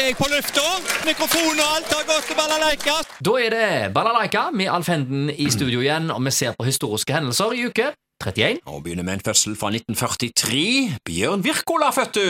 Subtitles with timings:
[0.00, 0.64] er jeg på lufta.
[1.06, 2.96] Mikrofon og alt har gått til balalaika.
[3.24, 7.14] Da er det Balalaika med Alf Henden i studio igjen, og vi ser på historiske
[7.16, 7.92] hendelser i uke
[8.24, 8.60] 31.
[8.66, 11.00] Og begynner med en fødsel fra 1943.
[11.06, 12.28] Bjørn Wirkola født du!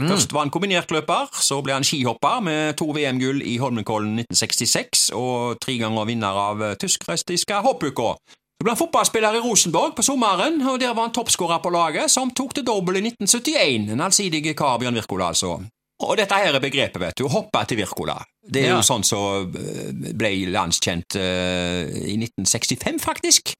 [0.00, 5.58] Først var han kombinertløper, så ble han skihopper med to VM-gull i Holmenkollen 1966 og
[5.60, 8.14] tre ganger vinner av tysk-restiske hoppuka.
[8.60, 12.12] Så ble han fotballspiller i Rosenborg på sommeren, og der var han toppskårer på laget,
[12.12, 13.92] som tok det dobbel i 1971.
[13.92, 15.58] En allsidig kar, Bjørn Wirkola, altså.
[16.00, 18.18] Og dette her er begrepet, vet du, hoppe til Wirkola.
[18.42, 18.76] Det er Ja.
[18.78, 23.54] jo sånn som så ble landskjent uh, i 1965, faktisk.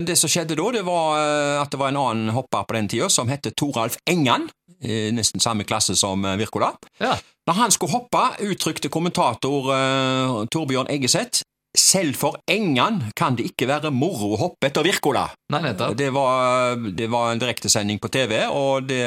[0.00, 2.86] Det som skjedde da, det var eh, at det var en annen hopper på den
[2.88, 4.46] tida som het Toralf Engan,
[4.80, 6.70] eh, nesten samme klasse som eh, Wirkola.
[7.02, 7.18] Ja.
[7.50, 11.42] Når han skulle hoppe, uttrykte kommentator uh, Torbjørn Eggeseth
[11.76, 15.26] selv for Engan kan det ikke være moro å hoppe etter Wirkola.
[15.94, 19.00] Det var, det var en direktesending på TV, og det,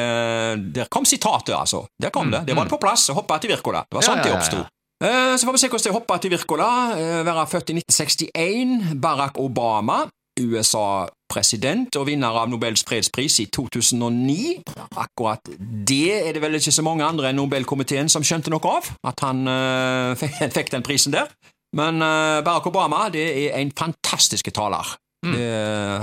[0.75, 1.83] der kom sitatet, altså.
[2.01, 2.45] Der kom det.
[2.47, 3.83] Det var det på plass hoppe etter Wirkola.
[3.89, 4.57] Det var Ja, sånn ja, det ja, oppsto.
[4.63, 4.69] ja.
[5.03, 6.69] Eh, Så får vi se hvordan det er å hoppe til Wirkola.
[6.95, 8.93] Eh, Være født i 1961.
[9.03, 10.05] Barack Obama,
[10.39, 14.61] USA-president og vinner av Nobels fredspris i 2009.
[14.97, 15.51] Akkurat
[15.87, 19.23] det er det vel ikke så mange andre enn Nobelkomiteen som skjønte noe av, at
[19.25, 21.29] han eh, fikk den prisen der.
[21.77, 24.95] Men eh, Barack Obama det er en fantastisk taler.
[25.23, 25.47] Det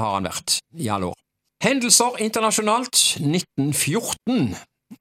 [0.01, 1.19] har han vært i alle år.
[1.61, 4.55] Hendelser internasjonalt 1914.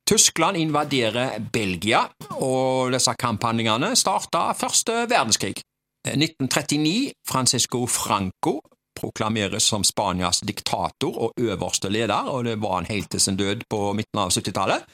[0.10, 2.04] Tyskland invaderer Belgia,
[2.36, 5.64] og disse kamphandlingene starta første verdenskrig.
[6.08, 7.14] 1939.
[7.28, 8.60] Francisco Franco
[9.00, 13.64] proklameres som Spanias diktator og øverste leder, og det var han helt til sin død
[13.72, 14.86] på midten av 70-tallet.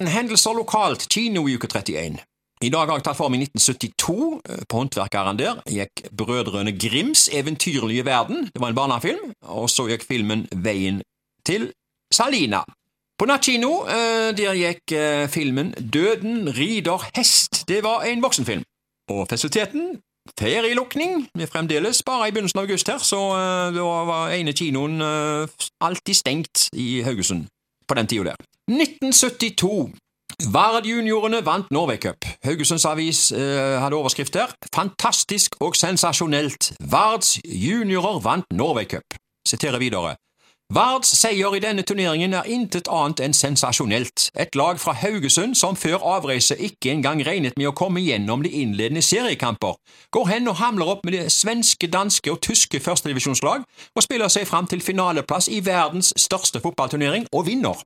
[0.00, 2.20] Hendelser lokalt, kino i uke 31.
[2.64, 4.40] I dag har jeg tatt for meg 1972.
[4.48, 8.48] eh, På Håndverkeren der gikk Brødrene Grims eventyrlige verden.
[8.48, 9.34] Det var en barnefilm.
[9.42, 11.02] Og så gikk filmen Veien
[11.44, 11.68] til
[12.12, 12.62] Salina.
[13.20, 17.66] På nattkino eh, der gikk eh, filmen Døden rider hest.
[17.68, 18.64] Det var en voksenfilm.
[19.12, 20.00] Og fasiliteten
[20.40, 21.28] Ferielukning.
[21.38, 23.18] Er fremdeles bare i begynnelsen av august her, så
[23.70, 24.98] da var ene kinoen
[25.78, 27.44] alltid stengt i Haugesund
[27.86, 28.40] på den tida der.
[28.66, 29.92] 1972.
[30.44, 32.24] Vard-juniorene vant Norway Cup.
[32.44, 34.52] Haugesunds Avis eh, hadde overskrift der.
[34.74, 36.74] Fantastisk og sensasjonelt.
[36.80, 39.16] Vards juniorer vant Norway Cup.
[39.48, 40.16] Siterer videre.
[40.74, 44.24] Vards seier i denne turneringen er intet annet enn sensasjonelt.
[44.34, 48.50] Et lag fra Haugesund som før avreise ikke engang regnet med å komme gjennom de
[48.50, 49.76] innledende seriekamper,
[50.10, 54.48] går hen og hamler opp med det svenske, danske og tyske førstedivisjonslag og spiller seg
[54.50, 57.78] fram til finaleplass i verdens største fotballturnering og vinner.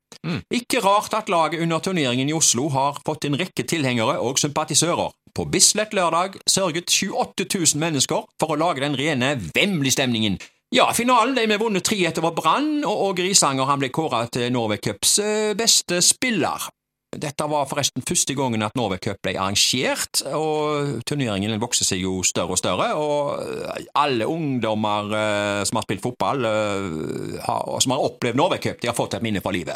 [0.48, 5.12] Ikke rart at laget under turneringen i Oslo har fått en rekke tilhengere og sympatisører.
[5.36, 7.44] På Bislett lørdag sørget 28
[7.76, 10.40] 000 mennesker for å lage den rene Wembley-stemningen.
[10.70, 14.52] Ja, finalen ble med vunnet 3-1 over Brann, og og Grisanger han ble kåret til
[14.54, 16.68] Norway Cups eh, beste spiller.
[17.10, 22.20] Dette var forresten første gangen at Norway Cup ble arrangert, og turneringen vokser seg jo
[22.22, 27.96] større og større, og eh, alle ungdommer eh, som har spilt fotball, eh, har, som
[27.96, 29.74] har opplevd Norway Cup, de har fått et minne for livet.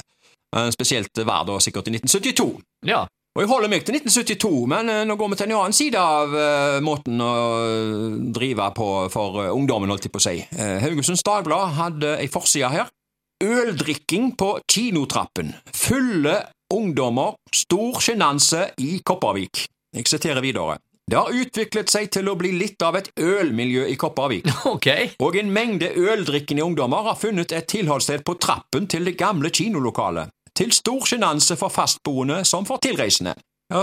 [0.54, 2.48] Eh, Spesielt var det sikkert i 1972.
[2.86, 3.02] Ja.
[3.34, 5.98] Og jeg holder meg til 1972, men eh, nå går vi til en annen side
[5.98, 7.30] av uh, måten å
[8.36, 10.36] drive på for uh, ungdommen, holdt jeg på å si.
[10.54, 12.92] Uh, Haugesunds Dagblad hadde ei forside her.
[13.42, 15.50] Øldrikking på kinotrappen.
[15.74, 16.36] Fulle
[16.70, 19.66] ungdommer, stor sjenanse i Kopervik.
[19.98, 20.78] Jeg siterer videre.
[21.10, 24.46] Det har utviklet seg til å bli litt av et ølmiljø i Kopervik.
[24.76, 24.88] Ok.
[25.26, 30.30] Og en mengde øldrikkende ungdommer har funnet et tilholdssted på trappen til det gamle kinolokalet,
[30.64, 33.36] til stor sjenanse for fastboende som for tilreisende.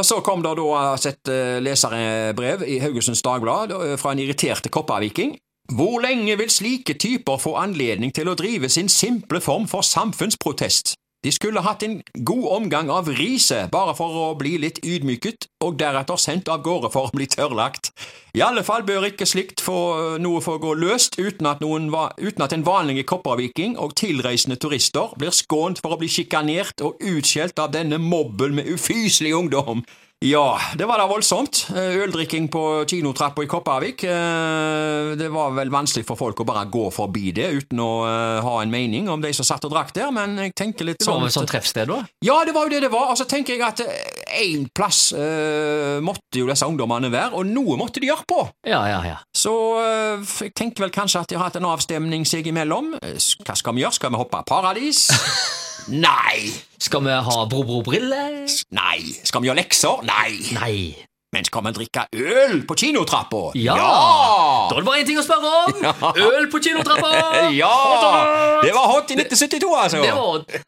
[0.06, 5.34] Så kom det da et eh, leserbrev i Haugesunds Dagblad eh, fra en irriterte kopparviking.
[5.74, 10.94] Hvor lenge vil slike typer få anledning til å drive sin simple form for samfunnsprotest?
[11.21, 15.75] De skulle hatt en god omgang av riset bare for å bli litt ydmyket, og
[15.77, 17.91] deretter sendt av gårde for å bli tørrlagt.
[18.33, 22.41] I alle fall bør ikke slikt få noe få gå løst uten at, noen, uten
[22.41, 27.61] at en vanlig kopperviking og tilreisende turister blir skånt for å bli sjikanert og utskjelt
[27.61, 29.85] av denne mobben med ufyselig ungdom.
[30.23, 31.63] Ja, det var da voldsomt.
[31.73, 34.03] Eh, Øldrikking på kinotrappa i Kopervik.
[34.06, 38.41] Eh, Det var vel vanskelig for folk å bare gå forbi det uten å eh,
[38.45, 41.25] ha en mening om de som satt og drakk der, men jeg tenker litt sånn
[41.25, 41.97] Det var sånn vel et sånt treffsted, da?
[42.21, 43.09] ja, det var jo det det var.
[43.09, 43.81] Og så tenker jeg at
[44.39, 48.39] én plass eh, måtte jo disse ungdommene være, og noe måtte de gjøre på.
[48.68, 49.18] Ja, ja, ja.
[49.36, 52.94] Så eh, jeg tenker vel kanskje at de har hatt en avstemning seg imellom.
[53.01, 53.98] Eh, Hva skal vi gjøre?
[54.00, 55.07] Skal vi hoppe paradis?
[55.92, 56.51] Nei!
[56.81, 58.44] Skal vi ha bro-bro-briller?
[58.78, 59.00] Nei!
[59.25, 60.04] Skal vi gjøre lekser?
[60.07, 60.36] Nei!
[60.57, 60.75] Nei.
[61.31, 63.54] Men skal vi drikke øl på kinotrappa?
[63.56, 63.75] Ja!
[64.68, 65.77] Da er det bare én ting å spørre om!
[66.27, 67.12] Øl på kinotrappa!
[67.62, 67.72] Ja!
[68.66, 70.01] Det var hot i 1972, altså!
[70.04, 70.66] Det var